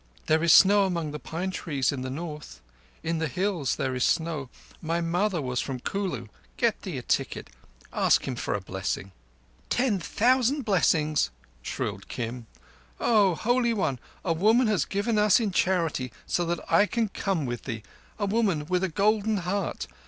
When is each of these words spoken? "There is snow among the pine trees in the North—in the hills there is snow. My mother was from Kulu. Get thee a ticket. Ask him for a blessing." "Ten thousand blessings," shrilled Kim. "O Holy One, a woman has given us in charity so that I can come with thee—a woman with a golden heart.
"There 0.25 0.41
is 0.43 0.51
snow 0.51 0.85
among 0.85 1.11
the 1.11 1.19
pine 1.19 1.51
trees 1.51 1.91
in 1.91 2.01
the 2.01 2.09
North—in 2.09 3.19
the 3.19 3.27
hills 3.27 3.75
there 3.75 3.93
is 3.93 4.03
snow. 4.03 4.49
My 4.81 4.99
mother 4.99 5.43
was 5.43 5.59
from 5.61 5.79
Kulu. 5.79 6.25
Get 6.57 6.81
thee 6.81 6.97
a 6.97 7.03
ticket. 7.03 7.51
Ask 7.93 8.27
him 8.27 8.35
for 8.35 8.55
a 8.55 8.61
blessing." 8.61 9.11
"Ten 9.69 9.99
thousand 9.99 10.65
blessings," 10.65 11.29
shrilled 11.61 12.07
Kim. 12.07 12.47
"O 12.99 13.35
Holy 13.35 13.75
One, 13.75 13.99
a 14.25 14.33
woman 14.33 14.65
has 14.65 14.85
given 14.85 15.19
us 15.19 15.39
in 15.39 15.51
charity 15.51 16.11
so 16.25 16.45
that 16.45 16.61
I 16.67 16.87
can 16.87 17.09
come 17.09 17.45
with 17.45 17.65
thee—a 17.65 18.25
woman 18.25 18.65
with 18.65 18.83
a 18.83 18.89
golden 18.89 19.37
heart. 19.37 19.85